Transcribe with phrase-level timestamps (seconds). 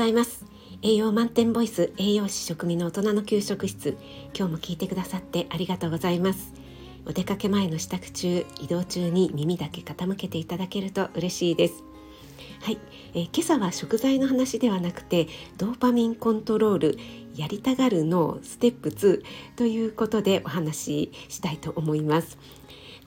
[0.00, 0.46] ざいます。
[0.80, 3.98] 栄養満点ボイス栄養士食味の大人の給食室。
[4.34, 6.54] 今日も聞いてくださってありがとうございます。
[7.04, 11.84] お出かけ前の支度中移動中に耳だけ傾けていただけると嬉しいです。
[12.62, 12.78] はい、
[13.12, 15.28] えー、今朝は食材の話ではなくて
[15.58, 16.98] ドーパミンコントロール
[17.36, 19.22] やりたがるのステップ2
[19.56, 22.38] ということでお話ししたいと思います。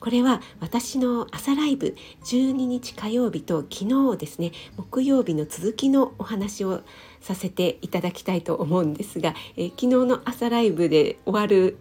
[0.04, 6.82] これは私の朝ライブ12日火曜日と昨日ですね木曜日の続きのお話を
[7.22, 11.78] させていただきたいと思うんですが、え昨日の朝ライブで終わる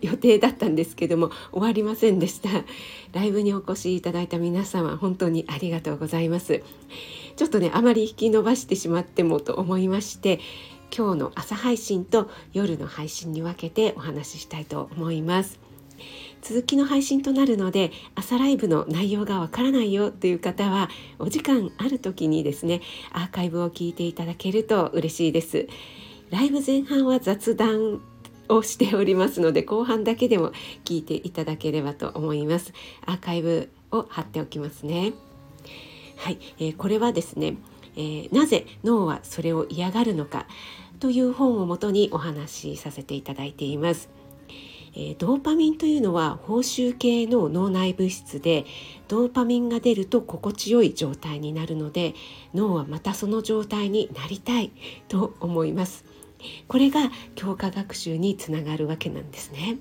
[0.00, 2.48] 予定だったんですけども終わりませんでした。
[3.12, 6.62] ライブにお越しいただいた皆様本当にありがとうございます。
[7.36, 10.40] ちょっとねあまり引き伸ばしてしまってもと思いまして
[10.96, 15.65] 今日の朝配信と夜の配信に分けてお話ししたいと思います。
[16.48, 20.88] 続きの配信となるので朝ライブの内容がわからないよという方は
[21.18, 25.66] お時間ある時にですねアーカイブを聞いていただけると嬉しいです。
[26.30, 28.00] ライブ前半は雑談
[28.48, 30.52] をしておりますので後半だけでも
[30.84, 32.72] 聞いていただければと思います。
[33.06, 35.14] アーカイブを貼っておきますね。
[36.14, 37.56] はい、えー、これはですね、
[37.96, 40.46] えー、なぜ脳はそれを嫌がるのか
[41.00, 44.25] という本をもとにお話しさせていただいています。
[44.96, 48.64] えー、ドーパミンというのは報酬系の脳内物質で
[49.08, 52.14] ドーパミンが出ると心地よい状態になるので
[52.54, 54.72] 脳はまたその状態になりたい
[55.08, 56.04] と思います。
[56.68, 59.78] これが強化学習につながるわけなんですね。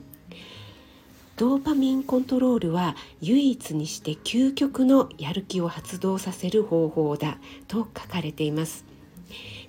[1.38, 8.95] ドーパミンコントロールは唯一にして究極のやる気を発動させる方法だと書かれています。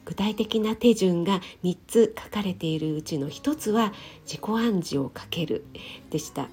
[0.07, 3.93] 具体的な手順が3つ書かれているうちの1つは
[4.25, 5.67] 自己暗示をかける
[6.09, 6.49] でした。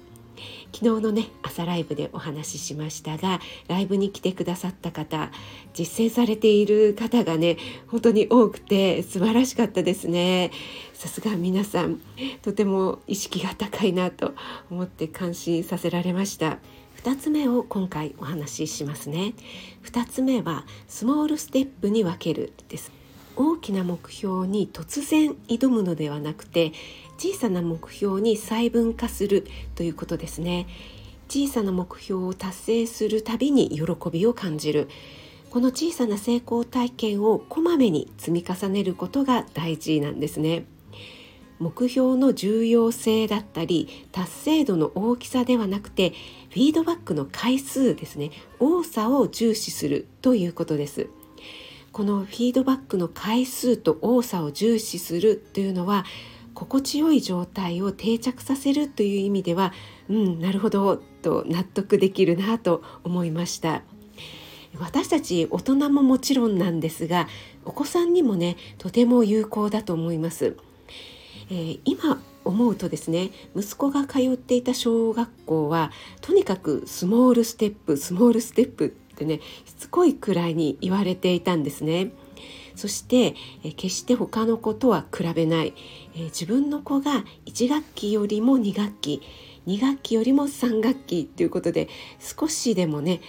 [0.72, 5.30] 昨日のね朝ライブでお話ししましたがライブに来てくださった方
[5.72, 10.50] 実践されている方がね本当に多くて素晴らしかったですね。
[10.92, 12.00] さすが皆さん
[12.42, 14.34] とても意識が高いなと
[14.70, 16.58] 思って感心させられました。
[17.04, 19.34] 2つ目を今回お話ししますね。
[19.84, 23.03] 2つ目はスモールステップに分けるです。
[23.36, 26.72] 大きな目標に突然挑むのではなくて
[27.18, 30.66] 小さな目標に細分化するということですね。
[31.28, 34.88] 小さな目標を達成するたびに喜びを感じる。
[35.50, 40.66] この小さな成功体験をこまめに積み重ねることが大事なんですね。
[41.60, 46.10] 目標の重要性だったり達成度の大きさではなくて
[46.50, 48.32] フィードバックの回数ですね。
[48.58, 51.08] 多さを重視するということです。
[51.94, 56.04] このフィードバックの回数と多さを重視するというのは
[56.52, 59.72] 心地よい状態を定着させるという意味では
[60.08, 63.82] うんなるほどと納得できるなと思いました。
[64.80, 67.28] 私たち大人ももちろんなんですが
[67.64, 70.56] お子さんにもねとても有効だと思います、
[71.48, 82.12] えー、今思うとですね息子が通っていた小学校はとにかくスモールステップスモールステップってねしつこいくらいに言われていたんですね。
[82.76, 83.36] そして
[83.76, 85.74] 決して他の子とは比べない、
[86.14, 89.22] 自分の子が1学期よりも2学期
[89.66, 91.88] 2学期よりも3学期ということで
[92.18, 93.20] 少しでもね、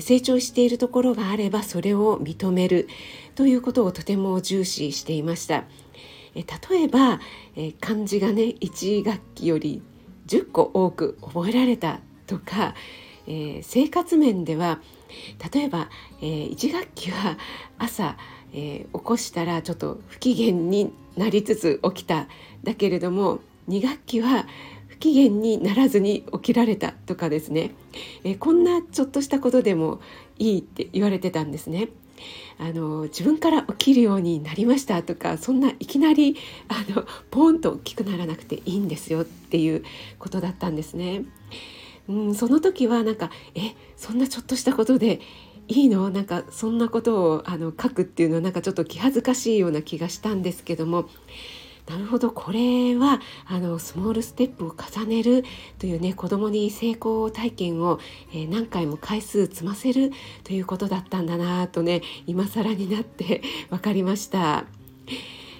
[0.00, 2.88] 成長しているところがあればそれを認める
[3.34, 5.64] ということをとても重視していました。
[6.34, 7.20] え例えば、
[7.54, 9.82] え漢字がね1学期より
[10.26, 12.74] 10個多く覚えられたとか、
[13.26, 14.80] 生活面では
[15.52, 15.88] 例えば、
[16.20, 17.36] えー、1学期は
[17.78, 18.16] 朝、
[18.52, 22.28] えー、起こしたらちょっと不機嫌になりつつ起きた
[22.62, 24.46] だけれども2学期は
[24.88, 27.72] 不機嫌にならずに起きられたとかですね、
[28.24, 30.00] えー、こんなちょっとしたことでも
[30.38, 31.88] いいって言われてたんですね。
[32.58, 36.36] あの自分から起きるようになりましたとかそんないきなり
[36.68, 39.84] あのポーンと大きくならなくていいんですよっていう
[40.18, 41.24] ことだったんですね。
[42.08, 45.20] うん、その時はなんかえそんなちょっとしたことで
[45.68, 46.10] いいの？
[46.10, 51.08] なんかそんなことをあの書くっていうのはなんかちょっと気恥ずかしいような気がしたんですけども
[51.88, 55.44] なるほどこれはあのスモールステップを重ねる
[55.78, 57.98] というね子供に成功体験を、
[58.32, 60.12] えー、何回も回数積ませる
[60.44, 64.66] ということだったんだなとね今更になって分かりました。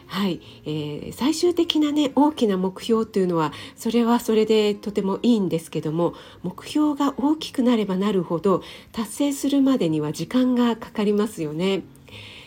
[0.07, 8.63] はい、えー、最終的なね大きな目標というのはそれはそれでとてもいいんですけども目標が大きくなればなるほど
[8.93, 11.83] 達成するまでには時間がかかりますよね。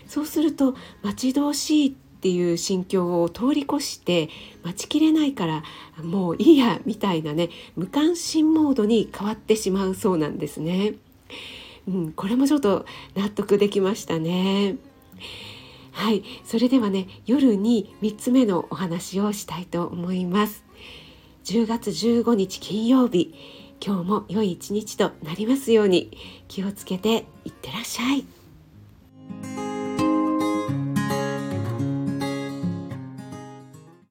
[0.07, 4.29] そうすると待ち遠しいっていう心境を通り越して
[4.63, 5.63] 待ちきれないから
[6.03, 10.95] もういいやみたいなね無関心モードに変わってしまうそうなんですね。
[11.87, 12.85] うん、これもちょっと
[13.15, 14.77] 納得できましたね。
[15.99, 20.63] はいそれではね夜に3つ目のお話をしたいと思います。
[21.43, 23.35] 10月15日金曜日
[23.85, 26.17] 今日も良い一日となりますように
[26.47, 28.38] 気をつけていってらっしゃい。